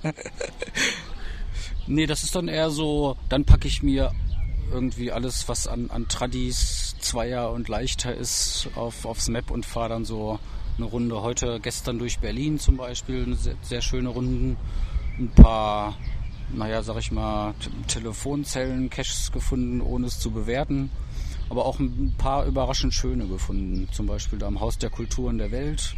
nee, 1.87 2.06
das 2.06 2.22
ist 2.22 2.34
dann 2.34 2.49
eher 2.49 2.70
so, 2.70 3.16
dann 3.28 3.44
packe 3.44 3.69
ich 3.69 3.82
mir 3.82 4.12
irgendwie 4.72 5.12
alles, 5.12 5.48
was 5.48 5.69
an, 5.69 5.90
an 5.90 6.08
Tradis, 6.08 6.96
Zweier 7.00 7.52
und 7.52 7.69
leichter 7.69 8.14
ist, 8.14 8.70
auf, 8.75 9.05
aufs 9.05 9.28
Map 9.28 9.50
und 9.50 9.66
fahre 9.66 9.90
dann 9.90 10.06
so 10.06 10.38
eine 10.78 10.87
Runde. 10.87 11.20
Heute, 11.20 11.60
gestern 11.60 11.98
durch 11.98 12.19
Berlin 12.19 12.58
zum 12.58 12.78
Beispiel, 12.78 13.34
sehr, 13.34 13.56
sehr 13.60 13.82
schöne 13.82 14.08
Runden. 14.08 14.56
Ein 15.19 15.28
paar 15.28 15.94
naja, 16.50 16.82
sag 16.82 16.98
ich 16.98 17.12
mal, 17.12 17.55
Telefonzellen, 17.86 18.90
Caches 18.90 19.32
gefunden, 19.32 19.81
ohne 19.81 20.06
es 20.06 20.19
zu 20.19 20.31
bewerten. 20.31 20.90
Aber 21.48 21.67
auch 21.67 21.78
ein 21.78 22.14
paar 22.17 22.46
überraschend 22.46 22.94
schöne 22.94 23.26
gefunden. 23.26 23.88
Zum 23.93 24.06
Beispiel 24.06 24.38
da 24.38 24.48
im 24.48 24.60
Haus 24.60 24.78
der 24.78 24.90
Kulturen 24.90 25.38
der 25.38 25.50
Welt 25.50 25.94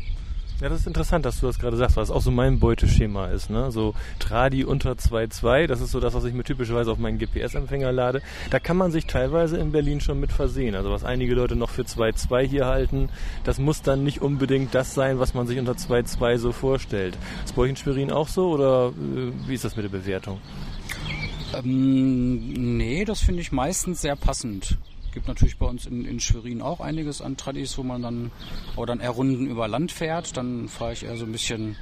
ja, 0.61 0.69
das 0.69 0.81
ist 0.81 0.87
interessant, 0.87 1.25
dass 1.25 1.41
du 1.41 1.47
das 1.47 1.59
gerade 1.59 1.77
sagst, 1.77 1.97
weil 1.97 2.05
es 2.05 2.11
auch 2.11 2.23
so 2.23 2.31
mein 2.31 2.61
Beuteschema 2.61 3.27
ist. 3.27 3.51
Ne? 3.51 3.73
So 3.73 3.95
Tradi 4.21 4.65
unter 4.65 4.93
2.2, 4.93 5.67
das 5.67 5.81
ist 5.81 5.91
so 5.91 5.99
das, 5.99 6.15
was 6.15 6.25
ich 6.25 6.33
mir 6.33 6.45
typischerweise 6.45 6.93
auf 6.93 6.99
meinen 6.99 7.19
GPS-Empfänger 7.19 7.91
lade. 7.91 8.23
Da 8.51 8.61
kann 8.61 8.77
man 8.77 8.93
sich 8.93 9.07
teilweise 9.07 9.57
in 9.57 9.73
Berlin 9.73 10.01
schon 10.01 10.21
mit 10.21 10.33
versehen. 10.33 10.77
Also 10.77 10.91
was 10.91 11.05
einige 11.05 11.35
Leute 11.35 11.57
noch 11.57 11.71
für 11.71 11.83
2.2 11.83 12.43
hier 12.43 12.67
halten, 12.67 13.09
das 13.43 13.59
muss 13.59 13.83
dann 13.83 14.05
nicht 14.05 14.23
unbedingt 14.23 14.75
das 14.75 14.95
sein, 14.95 15.19
was 15.19 15.35
man 15.35 15.47
sich 15.47 15.59
unter 15.59 15.73
2.2 15.73 16.39
so 16.39 16.53
vorstellt. 16.53 17.19
Ist 17.45 17.57
bei 17.57 17.63
euch 17.63 17.71
in 17.71 17.77
Schwerin 17.77 18.13
auch 18.13 18.29
so 18.29 18.51
oder 18.51 18.89
äh, 18.91 19.33
wie 19.49 19.55
ist 19.55 19.65
das 19.65 19.75
mit 19.75 19.85
der 19.85 19.91
Bewertung? 19.91 20.41
Ähm, 21.53 22.77
nee, 22.77 23.05
das 23.05 23.21
finde 23.21 23.41
ich 23.41 23.51
meistens 23.51 24.03
sehr 24.03 24.15
passend 24.15 24.79
gibt 25.15 25.29
natürlich 25.29 25.59
bei 25.59 25.67
uns 25.67 25.87
in, 25.87 26.05
in 26.05 26.21
Schwerin 26.21 26.61
auch 26.61 26.81
einiges 26.81 27.23
an 27.23 27.37
Tradis, 27.37 27.79
wo 27.79 27.83
man 27.83 28.03
dann, 28.03 28.31
oder 28.77 28.89
dann 28.95 29.01
eher 29.01 29.11
Runden 29.11 29.47
über 29.47 29.69
Land 29.69 29.93
fährt. 29.93 30.37
Dann 30.37 30.69
fahre 30.69 30.93
ich 30.93 31.05
eher 31.05 31.17
so 31.17 31.25
ein 31.25 31.33
bisschen 31.33 31.77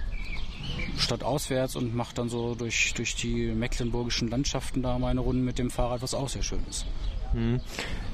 stadtauswärts 0.99 1.75
und 1.75 1.95
mache 1.95 2.15
dann 2.15 2.29
so 2.29 2.55
durch, 2.55 2.95
durch 2.95 3.17
die 3.17 3.47
mecklenburgischen 3.53 4.29
Landschaften 4.29 4.83
da 4.83 4.99
meine 4.99 5.21
Runden 5.21 5.45
mit 5.45 5.59
dem 5.59 5.71
Fahrrad, 5.71 6.03
was 6.03 6.15
auch 6.15 6.29
sehr 6.29 6.43
schön 6.43 6.61
ist. 6.69 6.87
Hm. 7.33 7.61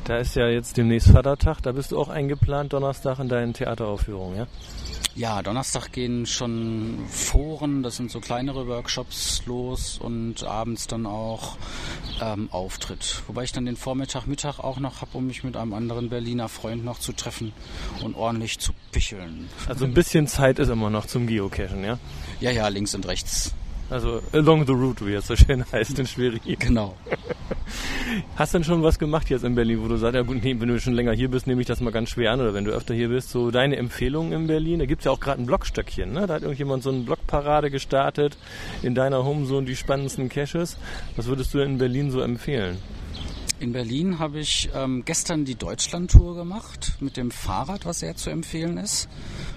Da 0.05 0.19
ist 0.19 0.37
ja 0.37 0.49
jetzt 0.49 0.77
demnächst 0.77 1.11
Vatertag, 1.11 1.61
da 1.63 1.73
bist 1.73 1.93
du 1.93 1.99
auch 1.99 2.09
eingeplant 2.09 2.73
Donnerstag 2.73 3.19
in 3.19 3.29
deinen 3.29 3.53
Theateraufführungen, 3.53 4.39
ja? 4.39 4.47
Ja, 5.17 5.43
Donnerstag 5.43 5.91
gehen 5.91 6.27
schon 6.27 7.05
Foren, 7.09 7.83
das 7.83 7.97
sind 7.97 8.11
so 8.11 8.21
kleinere 8.21 8.69
Workshops 8.69 9.43
los 9.47 9.99
und 9.99 10.45
abends 10.45 10.87
dann 10.87 11.07
auch 11.07 11.57
ähm, 12.21 12.49
Auftritt. 12.51 13.23
Wobei 13.27 13.45
ich 13.45 13.53
dann 13.53 13.67
den 13.67 13.77
Vormittag, 13.77 14.27
Mittag 14.27 14.59
auch 14.59 14.79
noch 14.79 15.01
habe, 15.01 15.17
um 15.17 15.27
mich 15.27 15.45
mit 15.45 15.57
einem 15.57 15.75
anderen 15.75 16.09
Berliner 16.09 16.49
Freund 16.49 16.85
noch 16.85 16.99
zu 16.99 17.13
treffen 17.13 17.53
und 18.03 18.15
ordentlich 18.15 18.59
zu 18.59 18.73
picheln. 18.93 19.49
Also 19.67 19.85
ein 19.85 19.95
bisschen 19.95 20.27
Zeit 20.27 20.59
ist 20.59 20.69
immer 20.69 20.91
noch 20.91 21.07
zum 21.07 21.27
Geocachen, 21.27 21.85
ja? 21.85 21.99
Ja, 22.41 22.51
ja, 22.51 22.69
links 22.69 22.95
und 22.95 23.07
rechts. 23.07 23.55
Also 23.91 24.21
along 24.33 24.67
the 24.67 24.73
route, 24.73 25.07
wie 25.07 25.15
es 25.15 25.27
so 25.27 25.35
schön 25.35 25.65
heißt 25.73 25.99
in 25.99 26.07
Schwerin. 26.07 26.41
Genau. 26.59 26.95
Hast 28.37 28.53
du 28.53 28.59
denn 28.59 28.65
schon 28.65 28.83
was 28.83 28.99
gemacht 28.99 29.31
jetzt 29.31 29.45
in 29.45 29.55
Berlin, 29.55 29.83
wo 29.83 29.89
du 29.89 29.97
sagst, 29.97 30.15
ja 30.15 30.23
gut, 30.23 30.43
nee, 30.43 30.57
wenn 30.59 30.69
du 30.69 30.79
schon 30.79 30.95
länger 30.95 31.13
hier 31.13 31.31
bist, 31.31 31.47
nehme 31.47 31.61
ich 31.61 31.67
das 31.67 31.81
mal 31.81 31.91
ganz 31.91 32.11
schwer 32.11 32.33
an 32.33 32.41
oder 32.41 32.55
wenn 32.55 32.65
du 32.65 32.71
öfter 32.71 32.95
hier 32.95 33.09
bist, 33.09 33.31
so 33.31 33.51
deine 33.51 33.77
Empfehlungen 33.77 34.33
in 34.33 34.47
Berlin? 34.47 34.79
Da 34.79 34.87
gibt's 34.87 35.05
ja 35.05 35.11
auch 35.11 35.21
gerade 35.21 35.41
ein 35.41 35.47
Blogstöckchen, 35.47 36.13
ne? 36.13 36.27
Da 36.27 36.35
hat 36.35 36.43
irgendjemand 36.43 36.83
so 36.83 36.91
eine 36.91 37.01
Blogparade 37.01 37.71
gestartet 37.71 38.37
in 38.83 38.95
deiner 38.95 39.25
Homezone, 39.25 39.67
die 39.67 39.77
spannendsten 39.77 40.29
Caches. 40.29 40.77
Was 41.17 41.27
würdest 41.27 41.55
du 41.55 41.59
in 41.59 41.79
Berlin 41.79 42.11
so 42.11 42.21
empfehlen? 42.21 42.79
In 43.61 43.73
Berlin 43.73 44.21
habe 44.21 44.39
ich 44.39 44.71
ähm, 44.73 45.05
gestern 45.05 45.45
die 45.45 45.57
Deutschland-Tour 45.57 46.37
gemacht 46.37 46.93
mit 47.01 47.17
dem 47.17 47.33
Fahrrad, 47.33 47.87
was 47.87 47.99
sehr 47.99 48.15
zu 48.15 48.31
empfehlen 48.31 48.79
ist. 48.79 49.09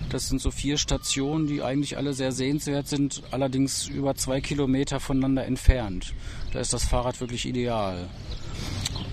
Das 0.09 0.27
sind 0.27 0.41
so 0.41 0.49
vier 0.49 0.79
Stationen, 0.79 1.45
die 1.45 1.61
eigentlich 1.61 1.97
alle 1.97 2.13
sehr 2.13 2.31
sehenswert 2.31 2.87
sind, 2.87 3.21
allerdings 3.29 3.87
über 3.87 4.15
zwei 4.15 4.41
Kilometer 4.41 4.99
voneinander 4.99 5.45
entfernt. 5.45 6.15
Da 6.51 6.59
ist 6.59 6.73
das 6.73 6.83
Fahrrad 6.83 7.19
wirklich 7.21 7.45
ideal. 7.45 8.09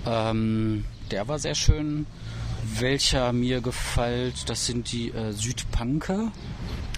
Ähm, 0.07 0.85
der 1.11 1.27
war 1.27 1.37
sehr 1.37 1.55
schön. 1.55 2.07
Welcher 2.79 3.31
mir 3.31 3.61
gefällt, 3.61 4.49
das 4.49 4.65
sind 4.65 4.91
die 4.91 5.11
äh, 5.11 5.33
Südpanke. 5.33 6.31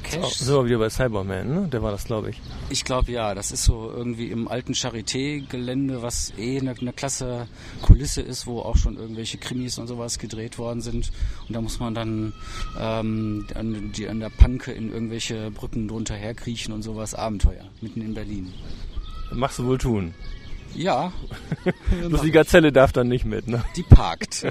Cache. 0.04 0.44
So 0.44 0.68
wie 0.68 0.76
bei 0.76 0.90
Cyberman, 0.90 1.48
ne? 1.48 1.68
Der 1.68 1.82
war 1.82 1.92
das, 1.92 2.06
glaube 2.06 2.32
ich. 2.32 2.42
Ich 2.70 2.84
glaube 2.84 3.12
ja, 3.12 3.34
das 3.36 3.52
ist 3.52 3.64
so 3.64 3.92
irgendwie 3.96 4.28
im 4.28 4.48
alten 4.48 4.74
Charité-Gelände, 4.74 6.02
was 6.02 6.34
eh 6.38 6.60
eine, 6.60 6.72
eine 6.72 6.94
klasse 6.94 7.48
Kulisse 7.82 8.22
ist, 8.22 8.48
wo 8.48 8.60
auch 8.60 8.78
schon 8.78 8.98
irgendwelche 8.98 9.38
Krimis 9.38 9.78
und 9.78 9.88
sowas 9.88 10.20
gedreht 10.20 10.58
worden 10.58 10.82
sind. 10.82 11.12
Und 11.48 11.56
da 11.56 11.62
muss 11.62 11.80
man 11.80 11.94
dann 11.94 12.34
ähm, 12.80 13.48
an, 13.56 13.92
die, 13.96 14.08
an 14.08 14.20
der 14.20 14.30
Panke 14.30 14.72
in 14.72 14.92
irgendwelche 14.92 15.52
Brücken 15.52 15.88
drunter 15.88 16.16
herkriechen 16.16 16.74
und 16.74 16.82
sowas. 16.82 17.14
Abenteuer, 17.14 17.70
mitten 17.82 18.02
in 18.02 18.14
Berlin. 18.14 18.54
Machst 19.32 19.60
du 19.60 19.66
wohl 19.66 19.78
tun. 19.78 20.14
Ja. 20.76 21.12
Bloß 22.08 22.22
die 22.22 22.32
Gazelle 22.32 22.72
darf 22.72 22.92
dann 22.92 23.08
nicht 23.08 23.26
mit, 23.26 23.48
ne? 23.48 23.64
Die 23.76 23.84
parkt. 23.84 24.34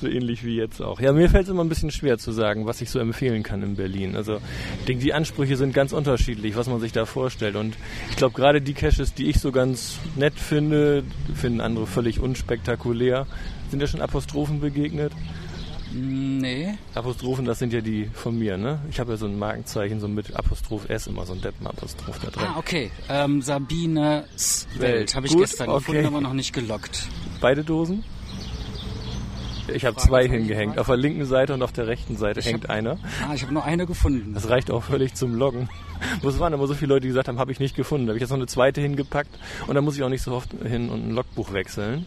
so 0.00 0.06
ähnlich 0.06 0.44
wie 0.44 0.56
jetzt 0.56 0.80
auch. 0.80 1.00
Ja, 1.00 1.12
mir 1.12 1.28
fällt 1.28 1.44
es 1.44 1.50
immer 1.50 1.64
ein 1.64 1.68
bisschen 1.68 1.90
schwer 1.90 2.18
zu 2.18 2.32
sagen, 2.32 2.66
was 2.66 2.80
ich 2.80 2.90
so 2.90 2.98
empfehlen 2.98 3.42
kann 3.42 3.62
in 3.62 3.76
Berlin. 3.76 4.16
Also 4.16 4.40
ich 4.80 4.84
denke, 4.86 5.02
die 5.02 5.12
Ansprüche 5.12 5.56
sind 5.56 5.74
ganz 5.74 5.92
unterschiedlich, 5.92 6.56
was 6.56 6.68
man 6.68 6.80
sich 6.80 6.92
da 6.92 7.06
vorstellt. 7.06 7.56
Und 7.56 7.76
ich 8.10 8.16
glaube, 8.16 8.34
gerade 8.34 8.60
die 8.60 8.74
Caches, 8.74 9.14
die 9.14 9.28
ich 9.28 9.40
so 9.40 9.52
ganz 9.52 9.98
nett 10.16 10.38
finde, 10.38 11.02
finden 11.34 11.60
andere 11.60 11.86
völlig 11.86 12.20
unspektakulär. 12.20 13.26
Sind 13.70 13.80
ja 13.80 13.86
schon 13.86 14.00
Apostrophen 14.00 14.60
begegnet? 14.60 15.12
Nee. 15.92 16.74
Apostrophen, 16.94 17.44
das 17.44 17.58
sind 17.58 17.72
ja 17.72 17.80
die 17.80 18.08
von 18.12 18.38
mir, 18.38 18.56
ne? 18.56 18.80
Ich 18.90 19.00
habe 19.00 19.12
ja 19.12 19.16
so 19.16 19.26
ein 19.26 19.38
Markenzeichen, 19.38 20.00
so 20.00 20.06
mit 20.08 20.36
Apostroph 20.36 20.88
S, 20.88 21.06
immer 21.06 21.26
so 21.26 21.32
ein 21.32 21.40
Deppen-Apostroph 21.40 22.18
da 22.20 22.30
drin. 22.30 22.46
Ah, 22.46 22.58
okay. 22.58 22.90
Ähm, 23.08 23.42
Sabines 23.42 24.68
Welt 24.78 25.14
habe 25.14 25.26
ich 25.26 25.32
Gut, 25.32 25.42
gestern 25.42 25.68
okay. 25.68 25.78
gefunden, 25.78 26.06
aber 26.06 26.20
noch 26.20 26.32
nicht 26.32 26.52
gelockt. 26.52 27.08
Beide 27.40 27.64
Dosen? 27.64 28.04
Ich 29.72 29.84
habe 29.84 29.96
zwei 29.96 30.26
hingehängt. 30.26 30.78
Auf 30.78 30.86
der 30.86 30.96
linken 30.96 31.24
Seite 31.26 31.54
und 31.54 31.62
auf 31.62 31.72
der 31.72 31.86
rechten 31.86 32.16
Seite 32.16 32.40
ich 32.40 32.46
hängt 32.46 32.64
hab, 32.64 32.70
einer. 32.70 32.98
Ah, 33.28 33.34
ich 33.34 33.42
habe 33.42 33.52
nur 33.52 33.64
eine 33.64 33.86
gefunden. 33.86 34.34
Das 34.34 34.48
reicht 34.48 34.70
auch 34.70 34.82
völlig 34.82 35.14
zum 35.14 35.34
Loggen. 35.34 35.68
Es 36.26 36.38
waren 36.38 36.52
immer 36.52 36.66
so 36.66 36.74
viele 36.74 36.94
Leute, 36.94 37.02
die 37.02 37.08
gesagt 37.08 37.28
haben, 37.28 37.38
habe 37.38 37.52
ich 37.52 37.60
nicht 37.60 37.76
gefunden. 37.76 38.06
Da 38.06 38.10
habe 38.10 38.18
ich 38.18 38.22
jetzt 38.22 38.30
noch 38.30 38.36
eine 38.36 38.46
zweite 38.46 38.80
hingepackt 38.80 39.38
und 39.66 39.74
dann 39.74 39.84
muss 39.84 39.96
ich 39.96 40.02
auch 40.02 40.08
nicht 40.08 40.22
so 40.22 40.32
oft 40.32 40.50
hin 40.64 40.88
und 40.88 41.08
ein 41.08 41.14
Logbuch 41.14 41.52
wechseln 41.52 42.06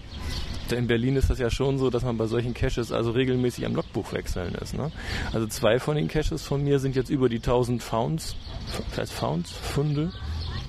in 0.72 0.88
Berlin 0.88 1.16
ist 1.16 1.30
das 1.30 1.40
ja 1.40 1.50
schon 1.50 1.78
so, 1.78 1.90
dass 1.90 2.04
man 2.04 2.18
bei 2.18 2.28
solchen 2.28 2.54
Caches 2.54 2.92
also 2.92 3.12
regelmäßig 3.12 3.66
am 3.66 3.76
Logbuch 3.76 4.14
wechseln 4.14 4.56
ist. 4.56 4.76
Ne? 4.76 4.92
Also 5.34 5.48
zwei 5.48 5.80
von 5.80 5.96
den 5.96 6.08
Caches 6.08 6.44
von 6.44 6.64
mir 6.64 6.80
sind 6.80 6.96
jetzt 6.96 7.10
über 7.10 7.30
die 7.30 7.38
1000 7.38 7.84
Founds, 7.84 8.36
heißt 8.98 9.14
Founds, 9.14 9.52
Funde 9.52 10.12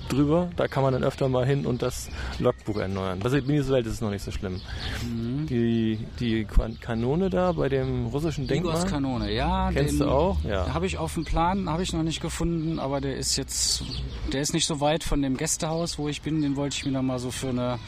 drüber. 0.09 0.49
Da 0.55 0.67
kann 0.67 0.83
man 0.83 0.93
dann 0.93 1.03
öfter 1.03 1.29
mal 1.29 1.45
hin 1.45 1.65
und 1.65 1.81
das 1.81 2.09
Logbuch 2.39 2.77
erneuern. 2.77 3.19
Bei 3.19 3.31
Welt 3.31 3.85
ist 3.85 3.93
es 3.93 4.01
noch 4.01 4.09
nicht 4.09 4.23
so 4.23 4.31
schlimm. 4.31 4.61
Mhm. 5.03 5.45
Die, 5.47 5.99
die 6.19 6.45
Kanone 6.45 7.29
da 7.29 7.51
bei 7.51 7.69
dem 7.69 8.07
russischen 8.07 8.47
Denkmal. 8.47 8.75
Igors 8.75 8.89
Kanone, 8.89 9.31
ja. 9.31 9.71
Kennst 9.71 9.99
du 9.99 10.05
auch? 10.05 10.37
Ja. 10.43 10.73
Habe 10.73 10.85
ich 10.85 10.97
auf 10.97 11.13
dem 11.13 11.25
Plan, 11.25 11.69
habe 11.69 11.83
ich 11.83 11.93
noch 11.93 12.03
nicht 12.03 12.21
gefunden, 12.21 12.79
aber 12.79 13.01
der 13.01 13.17
ist 13.17 13.35
jetzt, 13.35 13.83
der 14.31 14.41
ist 14.41 14.53
nicht 14.53 14.65
so 14.65 14.79
weit 14.79 15.03
von 15.03 15.21
dem 15.21 15.37
Gästehaus, 15.37 15.97
wo 15.97 16.07
ich 16.07 16.21
bin. 16.21 16.41
Den 16.41 16.55
wollte 16.55 16.77
ich 16.77 16.85
mir 16.85 16.91
dann 16.91 17.05
mal 17.05 17.19
so 17.19 17.31
für 17.31 17.49
eine 17.49 17.79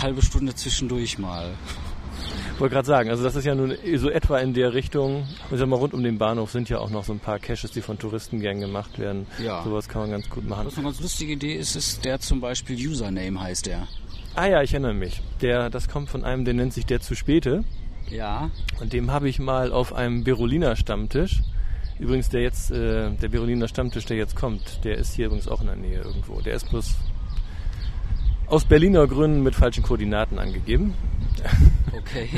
halbe 0.00 0.22
Stunde 0.22 0.54
zwischendurch 0.54 1.18
mal 1.18 1.50
wollte 2.60 2.74
gerade 2.74 2.86
sagen, 2.86 3.10
also 3.10 3.24
das 3.24 3.36
ist 3.36 3.44
ja 3.44 3.54
nun 3.54 3.74
so 3.96 4.10
etwa 4.10 4.38
in 4.38 4.54
der 4.54 4.74
Richtung, 4.74 5.26
ich 5.50 5.58
sag 5.58 5.66
mal, 5.68 5.76
rund 5.76 5.94
um 5.94 6.02
den 6.02 6.18
Bahnhof 6.18 6.50
sind 6.50 6.68
ja 6.68 6.78
auch 6.78 6.90
noch 6.90 7.04
so 7.04 7.12
ein 7.12 7.18
paar 7.18 7.38
Caches, 7.38 7.72
die 7.72 7.80
von 7.80 7.98
Touristen 7.98 8.40
gern 8.40 8.60
gemacht 8.60 8.98
werden. 8.98 9.26
Ja. 9.42 9.62
Sowas 9.62 9.88
kann 9.88 10.02
man 10.02 10.10
ganz 10.10 10.28
gut 10.28 10.48
machen. 10.48 10.66
Was 10.66 10.76
eine 10.76 10.84
ganz 10.84 11.00
lustige 11.00 11.32
Idee 11.32 11.54
ist, 11.54 11.76
ist 11.76 12.04
der 12.04 12.20
zum 12.20 12.40
Beispiel 12.40 12.76
Username 12.76 13.40
heißt 13.40 13.66
der. 13.66 13.88
Ah 14.34 14.46
ja, 14.46 14.62
ich 14.62 14.72
erinnere 14.72 14.94
mich. 14.94 15.22
Der, 15.40 15.70
das 15.70 15.88
kommt 15.88 16.08
von 16.08 16.24
einem, 16.24 16.44
der 16.44 16.54
nennt 16.54 16.72
sich 16.72 16.86
der 16.86 17.00
zu 17.00 17.14
späte. 17.14 17.64
Ja. 18.10 18.50
Und 18.80 18.92
dem 18.92 19.10
habe 19.10 19.28
ich 19.28 19.38
mal 19.38 19.72
auf 19.72 19.92
einem 19.92 20.24
Beroliner 20.24 20.76
Stammtisch 20.76 21.42
Übrigens, 22.00 22.30
der 22.30 22.40
jetzt, 22.40 22.70
äh, 22.70 23.10
der 23.10 23.28
Beroliner 23.28 23.68
Stammtisch, 23.68 24.06
der 24.06 24.16
jetzt 24.16 24.34
kommt, 24.34 24.84
der 24.84 24.96
ist 24.96 25.14
hier 25.14 25.26
übrigens 25.26 25.48
auch 25.48 25.60
in 25.60 25.66
der 25.66 25.76
Nähe 25.76 26.00
irgendwo. 26.00 26.40
Der 26.40 26.54
ist 26.54 26.70
bloß 26.70 26.94
aus 28.50 28.64
Berliner 28.64 29.06
Gründen 29.06 29.42
mit 29.42 29.54
falschen 29.54 29.82
Koordinaten 29.82 30.38
angegeben. 30.38 30.94
Okay. 31.96 32.28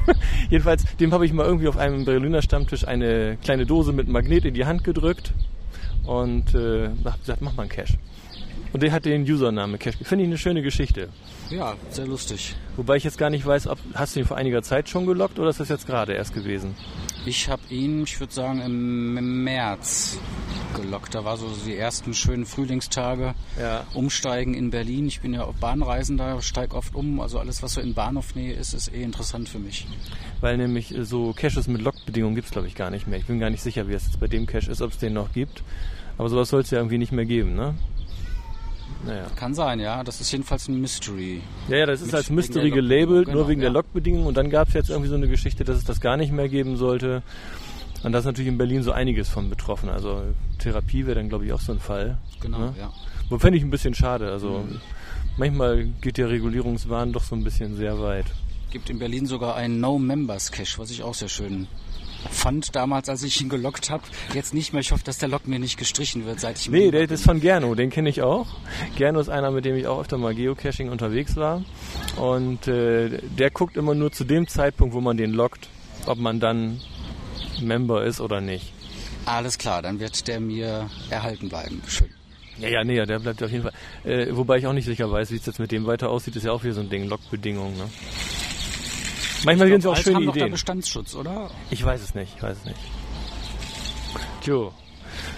Jedenfalls, 0.50 0.84
dem 0.96 1.12
habe 1.12 1.24
ich 1.24 1.32
mal 1.32 1.46
irgendwie 1.46 1.68
auf 1.68 1.78
einem 1.78 2.04
Berliner 2.04 2.42
Stammtisch 2.42 2.86
eine 2.86 3.38
kleine 3.42 3.66
Dose 3.66 3.92
mit 3.92 4.06
Magnet 4.06 4.44
in 4.44 4.54
die 4.54 4.66
Hand 4.66 4.84
gedrückt 4.84 5.32
und 6.04 6.54
äh, 6.54 6.88
habe 7.04 7.18
gesagt, 7.18 7.40
mach 7.40 7.54
mal 7.54 7.62
einen 7.62 7.70
Cash. 7.70 7.96
Und 8.72 8.82
der 8.82 8.92
hat 8.92 9.04
den 9.04 9.22
Username 9.22 9.78
Cash. 9.78 9.96
Finde 10.02 10.24
ich 10.24 10.28
eine 10.28 10.38
schöne 10.38 10.62
Geschichte. 10.62 11.08
Ja, 11.50 11.74
sehr 11.90 12.06
lustig. 12.06 12.54
Wobei 12.76 12.96
ich 12.96 13.04
jetzt 13.04 13.18
gar 13.18 13.30
nicht 13.30 13.44
weiß, 13.44 13.66
ob 13.66 13.78
hast 13.94 14.16
du 14.16 14.20
ihn 14.20 14.26
vor 14.26 14.36
einiger 14.36 14.62
Zeit 14.62 14.88
schon 14.88 15.06
gelockt 15.06 15.38
oder 15.38 15.50
ist 15.50 15.60
das 15.60 15.68
jetzt 15.68 15.86
gerade 15.86 16.14
erst 16.14 16.34
gewesen? 16.34 16.74
Ich 17.24 17.48
habe 17.48 17.62
ihn, 17.70 18.02
ich 18.02 18.18
würde 18.18 18.32
sagen, 18.32 18.60
im 18.60 19.44
März 19.44 20.18
gelockt. 20.74 21.14
Da 21.14 21.24
war 21.24 21.36
so 21.36 21.48
die 21.64 21.76
ersten 21.76 22.14
schönen 22.14 22.46
Frühlingstage. 22.46 23.34
Ja. 23.60 23.86
Umsteigen 23.94 24.54
in 24.54 24.70
Berlin. 24.70 25.06
Ich 25.06 25.20
bin 25.20 25.32
ja 25.34 25.44
auf 25.44 25.54
Bahnreisen 25.56 26.16
da, 26.16 26.42
steige 26.42 26.74
oft 26.74 26.96
um. 26.96 27.20
Also 27.20 27.38
alles, 27.38 27.62
was 27.62 27.74
so 27.74 27.80
in 27.80 27.94
Bahnhofnähe 27.94 28.54
ist, 28.54 28.74
ist 28.74 28.92
eh 28.92 29.02
interessant 29.02 29.48
für 29.48 29.60
mich. 29.60 29.86
Weil 30.40 30.56
nämlich 30.56 30.94
so 31.02 31.32
Caches 31.32 31.68
mit 31.68 31.82
Lockbedingungen 31.82 32.34
gibt 32.34 32.46
es, 32.46 32.52
glaube 32.52 32.66
ich, 32.66 32.74
gar 32.74 32.90
nicht 32.90 33.06
mehr. 33.06 33.18
Ich 33.18 33.26
bin 33.26 33.38
gar 33.38 33.50
nicht 33.50 33.62
sicher, 33.62 33.88
wie 33.88 33.92
es 33.92 34.06
jetzt 34.06 34.18
bei 34.18 34.26
dem 34.26 34.46
Cache 34.46 34.70
ist, 34.70 34.82
ob 34.82 34.90
es 34.90 34.98
den 34.98 35.12
noch 35.12 35.32
gibt. 35.32 35.62
Aber 36.18 36.28
sowas 36.28 36.48
soll 36.48 36.62
es 36.62 36.70
ja 36.70 36.78
irgendwie 36.78 36.98
nicht 36.98 37.12
mehr 37.12 37.24
geben, 37.24 37.54
ne? 37.54 37.74
Naja. 39.04 39.26
Kann 39.34 39.54
sein, 39.54 39.80
ja. 39.80 40.04
Das 40.04 40.20
ist 40.20 40.30
jedenfalls 40.30 40.68
ein 40.68 40.80
Mystery. 40.80 41.40
Ja, 41.68 41.78
ja, 41.78 41.86
das 41.86 42.02
ist 42.02 42.14
als 42.14 42.30
Mystery 42.30 42.70
gelabelt, 42.70 43.26
genau, 43.26 43.38
nur 43.38 43.48
wegen 43.48 43.60
ja. 43.60 43.66
der 43.66 43.72
Lockbedingungen. 43.72 44.26
Und 44.26 44.36
dann 44.36 44.50
gab 44.50 44.68
es 44.68 44.74
jetzt 44.74 44.90
irgendwie 44.90 45.08
so 45.08 45.16
eine 45.16 45.28
Geschichte, 45.28 45.64
dass 45.64 45.76
es 45.76 45.84
das 45.84 46.00
gar 46.00 46.16
nicht 46.16 46.32
mehr 46.32 46.48
geben 46.48 46.76
sollte. 46.76 47.22
Und 48.02 48.12
da 48.12 48.18
ist 48.18 48.24
natürlich 48.24 48.48
in 48.48 48.58
Berlin 48.58 48.82
so 48.82 48.92
einiges 48.92 49.28
von 49.28 49.48
betroffen. 49.48 49.88
Also 49.88 50.22
Therapie 50.58 51.06
wäre 51.06 51.16
dann, 51.16 51.28
glaube 51.28 51.46
ich, 51.46 51.52
auch 51.52 51.60
so 51.60 51.72
ein 51.72 51.80
Fall. 51.80 52.18
Genau, 52.40 52.58
ne? 52.58 52.74
ja. 52.78 52.92
Wo 53.28 53.38
fände 53.38 53.58
ich 53.58 53.64
ein 53.64 53.70
bisschen 53.70 53.94
schade. 53.94 54.30
Also 54.30 54.64
mhm. 54.68 54.80
manchmal 55.36 55.84
geht 56.00 56.18
der 56.18 56.28
Regulierungswahn 56.30 57.12
doch 57.12 57.22
so 57.22 57.34
ein 57.34 57.44
bisschen 57.44 57.76
sehr 57.76 58.00
weit. 58.00 58.26
Gibt 58.70 58.88
in 58.90 58.98
Berlin 58.98 59.26
sogar 59.26 59.54
einen 59.56 59.80
No-Members-Cache, 59.80 60.78
was 60.78 60.90
ich 60.90 61.02
auch 61.02 61.14
sehr 61.14 61.28
schön 61.28 61.68
fand 62.30 62.74
damals, 62.74 63.08
als 63.08 63.22
ich 63.22 63.40
ihn 63.40 63.48
gelockt 63.48 63.90
habe. 63.90 64.02
Jetzt 64.34 64.54
nicht 64.54 64.72
mehr. 64.72 64.80
Ich 64.80 64.92
hoffe, 64.92 65.04
dass 65.04 65.18
der 65.18 65.28
Lock 65.28 65.46
mir 65.46 65.58
nicht 65.58 65.78
gestrichen 65.78 66.24
wird, 66.26 66.40
seit 66.40 66.58
ich 66.58 66.68
Nee, 66.68 66.90
der 66.90 67.10
ist 67.10 67.24
von 67.24 67.40
Gerno, 67.40 67.74
den 67.74 67.90
kenne 67.90 68.08
ich 68.08 68.22
auch. 68.22 68.46
Gerno 68.96 69.20
ist 69.20 69.28
einer, 69.28 69.50
mit 69.50 69.64
dem 69.64 69.76
ich 69.76 69.86
auch 69.86 70.00
öfter 70.00 70.18
mal 70.18 70.34
Geocaching 70.34 70.88
unterwegs 70.88 71.36
war. 71.36 71.62
Und 72.16 72.68
äh, 72.68 73.20
der 73.38 73.50
guckt 73.50 73.76
immer 73.76 73.94
nur 73.94 74.12
zu 74.12 74.24
dem 74.24 74.46
Zeitpunkt, 74.48 74.94
wo 74.94 75.00
man 75.00 75.16
den 75.16 75.32
lockt, 75.32 75.68
ob 76.06 76.18
man 76.18 76.40
dann 76.40 76.80
Member 77.60 78.04
ist 78.04 78.20
oder 78.20 78.40
nicht. 78.40 78.72
Alles 79.24 79.58
klar, 79.58 79.82
dann 79.82 80.00
wird 80.00 80.26
der 80.26 80.40
mir 80.40 80.90
erhalten 81.10 81.48
bleiben. 81.48 81.80
Schön. 81.86 82.08
Ja, 82.58 82.68
ja, 82.68 82.84
nee, 82.84 83.04
der 83.04 83.18
bleibt 83.18 83.42
auf 83.42 83.50
jeden 83.50 83.64
Fall. 83.64 83.72
Äh, 84.04 84.28
wobei 84.36 84.58
ich 84.58 84.66
auch 84.66 84.72
nicht 84.72 84.84
sicher 84.84 85.10
weiß, 85.10 85.30
wie 85.30 85.36
es 85.36 85.46
jetzt 85.46 85.58
mit 85.58 85.72
dem 85.72 85.86
weiter 85.86 86.10
aussieht, 86.10 86.36
ist 86.36 86.44
ja 86.44 86.52
auch 86.52 86.62
wieder 86.62 86.74
so 86.74 86.80
ein 86.80 86.90
Ding, 86.90 87.08
Lockbedingungen. 87.08 87.76
Ne? 87.76 87.88
Manchmal 89.44 89.68
sind 89.68 89.80
sie 89.82 89.88
auch 89.90 89.96
schöne 89.96 90.16
haben 90.16 90.22
Ideen. 90.24 90.34
Doch 90.34 90.46
da 90.46 90.50
Bestandsschutz, 90.52 91.14
oder? 91.14 91.50
Ich 91.70 91.84
weiß 91.84 92.02
es 92.02 92.14
nicht, 92.14 92.34
ich 92.36 92.42
weiß 92.42 92.58
es 92.58 92.64
nicht. 92.64 92.80
Tjo. 94.42 94.72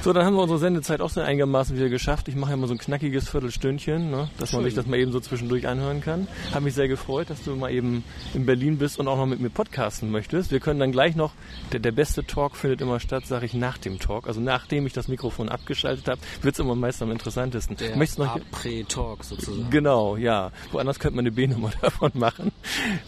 So, 0.04 0.12
dann 0.12 0.26
haben 0.26 0.34
wir 0.34 0.42
unsere 0.42 0.58
Sendezeit 0.58 1.00
auch 1.00 1.08
so 1.08 1.22
einigermaßen 1.22 1.74
wieder 1.74 1.88
geschafft. 1.88 2.28
Ich 2.28 2.36
mache 2.36 2.50
ja 2.50 2.58
mal 2.58 2.66
so 2.66 2.74
ein 2.74 2.78
knackiges 2.78 3.26
Viertelstündchen, 3.30 4.10
ne, 4.10 4.28
dass 4.36 4.50
Schön. 4.50 4.58
man 4.58 4.64
sich 4.66 4.74
das 4.74 4.84
mal 4.84 4.98
eben 4.98 5.12
so 5.12 5.18
zwischendurch 5.18 5.66
anhören 5.66 6.02
kann. 6.02 6.28
Habe 6.52 6.66
mich 6.66 6.74
sehr 6.74 6.88
gefreut, 6.88 7.30
dass 7.30 7.42
du 7.42 7.56
mal 7.56 7.72
eben 7.72 8.04
in 8.34 8.44
Berlin 8.44 8.76
bist 8.76 8.98
und 8.98 9.08
auch 9.08 9.16
noch 9.16 9.24
mit 9.24 9.40
mir 9.40 9.48
podcasten 9.48 10.10
möchtest. 10.10 10.50
Wir 10.50 10.60
können 10.60 10.78
dann 10.78 10.92
gleich 10.92 11.16
noch, 11.16 11.32
der, 11.72 11.80
der 11.80 11.92
beste 11.92 12.22
Talk 12.22 12.54
findet 12.54 12.82
immer 12.82 13.00
statt, 13.00 13.26
sage 13.26 13.46
ich, 13.46 13.54
nach 13.54 13.78
dem 13.78 13.98
Talk. 13.98 14.28
Also 14.28 14.42
nachdem 14.42 14.84
ich 14.84 14.92
das 14.92 15.08
Mikrofon 15.08 15.48
abgeschaltet 15.48 16.06
habe, 16.06 16.20
wird 16.42 16.54
es 16.54 16.58
immer 16.58 16.74
meist 16.74 17.00
am 17.00 17.10
interessantesten. 17.10 17.74
Der 17.76 17.96
Möchtest 17.96 18.18
noch 18.18 18.38
Prä-Talk 18.50 19.24
sozusagen. 19.24 19.70
Genau, 19.70 20.18
ja. 20.18 20.52
Woanders 20.70 20.98
könnte 20.98 21.16
man 21.16 21.22
eine 21.22 21.32
B-Nummer 21.32 21.70
davon 21.80 22.10
machen. 22.12 22.52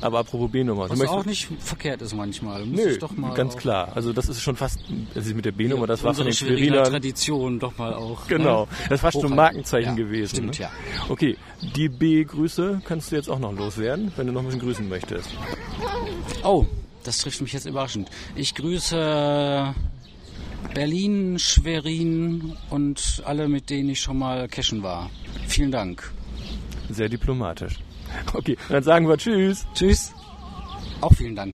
Aber 0.01 0.21
apropos 0.21 0.51
B-Nummer. 0.51 0.89
Was 0.89 0.99
auch 1.03 1.27
nicht 1.27 1.47
verkehrt 1.59 2.01
ist 2.01 2.15
manchmal. 2.15 2.65
Nö, 2.65 2.97
ganz 3.35 3.55
klar. 3.59 3.93
Also 3.95 4.15
das 4.15 4.31
ist 4.31 4.41
schon 4.41 4.57
fast, 4.57 4.81
also 5.15 5.35
mit 5.35 5.45
der 5.45 5.53
B-Nummer, 5.53 5.87
das 5.87 6.03
war 6.03 6.15
von 6.15 6.25
den 6.25 6.33
Schweriner 6.33 6.86
Tradition 6.91 7.59
doch 7.59 7.77
mal 7.79 7.95
auch. 7.95 8.27
Genau, 8.29 8.63
ne? 8.63 8.69
das 8.89 9.03
war 9.03 9.13
schon 9.13 9.27
ein. 9.27 9.37
Markenzeichen 9.37 9.91
Ja, 9.91 9.95
gewesen. 9.95 10.37
Stimmt, 10.37 10.59
ne? 10.59 10.65
ja. 10.65 10.71
Okay, 11.09 11.37
die 11.75 11.89
B-Grüße 11.89 12.83
kannst 12.85 13.13
du 13.13 13.17
jetzt 13.17 13.29
auch 13.29 13.39
noch 13.39 13.53
loswerden, 13.53 14.13
wenn 14.17 14.27
du 14.27 14.33
noch 14.33 14.41
ein 14.41 14.47
bisschen 14.47 14.61
grüßen 14.61 14.89
möchtest. 14.89 15.31
Oh, 16.43 16.67
das 17.05 17.19
trifft 17.19 17.41
mich 17.41 17.53
jetzt 17.53 17.67
überraschend. 17.67 18.11
Ich 18.35 18.55
grüße 18.55 19.75
Berlin, 20.75 21.39
Schwerin 21.39 22.57
und 22.71 23.23
alle, 23.25 23.49
mit 23.49 23.71
denen 23.71 23.91
ich 23.91 24.01
schon 24.01 24.19
mal 24.19 24.49
cashen 24.49 24.83
war. 24.83 25.11
Vielen 25.47 25.71
Dank. 25.71 26.13
Sehr 26.91 27.09
diplomatisch. 27.09 27.75
Okay, 28.33 28.57
dann 28.69 28.83
sagen 28.83 29.09
wir 29.09 29.17
Tschüss. 29.17 29.67
Tschüss. 29.75 30.13
Auch 31.01 31.13
vielen 31.13 31.37
Dank. 31.37 31.45